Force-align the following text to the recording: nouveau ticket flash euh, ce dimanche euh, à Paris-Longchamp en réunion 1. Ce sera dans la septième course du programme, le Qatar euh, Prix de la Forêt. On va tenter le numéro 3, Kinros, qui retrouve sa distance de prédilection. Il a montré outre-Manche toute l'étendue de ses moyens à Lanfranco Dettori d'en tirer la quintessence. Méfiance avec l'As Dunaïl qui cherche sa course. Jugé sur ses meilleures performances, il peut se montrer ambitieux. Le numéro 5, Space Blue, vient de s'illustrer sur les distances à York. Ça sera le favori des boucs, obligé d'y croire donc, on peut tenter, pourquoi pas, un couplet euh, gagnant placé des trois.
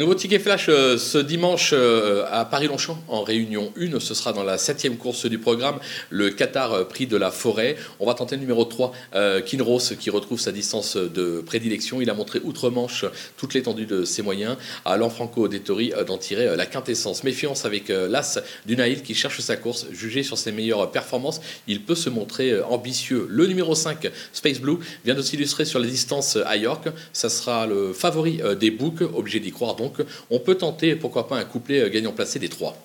nouveau 0.00 0.14
ticket 0.14 0.38
flash 0.38 0.70
euh, 0.70 0.96
ce 0.96 1.18
dimanche 1.18 1.74
euh, 1.74 2.24
à 2.30 2.46
Paris-Longchamp 2.46 2.98
en 3.08 3.22
réunion 3.22 3.70
1. 3.78 4.00
Ce 4.00 4.14
sera 4.14 4.32
dans 4.32 4.42
la 4.42 4.56
septième 4.56 4.96
course 4.96 5.26
du 5.26 5.38
programme, 5.38 5.78
le 6.08 6.30
Qatar 6.30 6.72
euh, 6.72 6.84
Prix 6.84 7.06
de 7.06 7.18
la 7.18 7.30
Forêt. 7.30 7.76
On 7.98 8.06
va 8.06 8.14
tenter 8.14 8.36
le 8.36 8.40
numéro 8.40 8.64
3, 8.64 8.92
Kinros, 9.44 9.92
qui 9.98 10.08
retrouve 10.08 10.40
sa 10.40 10.52
distance 10.52 10.96
de 10.96 11.42
prédilection. 11.44 12.00
Il 12.00 12.08
a 12.08 12.14
montré 12.14 12.40
outre-Manche 12.42 13.04
toute 13.36 13.52
l'étendue 13.52 13.84
de 13.84 14.04
ses 14.04 14.22
moyens 14.22 14.56
à 14.86 14.96
Lanfranco 14.96 15.48
Dettori 15.48 15.92
d'en 16.06 16.16
tirer 16.16 16.56
la 16.56 16.64
quintessence. 16.64 17.22
Méfiance 17.22 17.66
avec 17.66 17.88
l'As 17.88 18.38
Dunaïl 18.64 19.02
qui 19.02 19.14
cherche 19.14 19.40
sa 19.40 19.56
course. 19.56 19.86
Jugé 19.92 20.22
sur 20.22 20.38
ses 20.38 20.52
meilleures 20.52 20.90
performances, 20.90 21.42
il 21.66 21.82
peut 21.82 21.94
se 21.94 22.08
montrer 22.08 22.62
ambitieux. 22.62 23.26
Le 23.28 23.46
numéro 23.46 23.74
5, 23.74 24.10
Space 24.32 24.60
Blue, 24.60 24.78
vient 25.04 25.14
de 25.14 25.22
s'illustrer 25.22 25.66
sur 25.66 25.78
les 25.78 25.90
distances 25.90 26.38
à 26.46 26.56
York. 26.56 26.88
Ça 27.12 27.28
sera 27.28 27.66
le 27.66 27.92
favori 27.92 28.40
des 28.58 28.70
boucs, 28.70 29.02
obligé 29.02 29.40
d'y 29.40 29.52
croire 29.52 29.76
donc, 29.76 29.89
on 30.30 30.38
peut 30.38 30.56
tenter, 30.56 30.96
pourquoi 30.96 31.28
pas, 31.28 31.38
un 31.38 31.44
couplet 31.44 31.80
euh, 31.80 31.88
gagnant 31.88 32.12
placé 32.12 32.38
des 32.38 32.48
trois. 32.48 32.76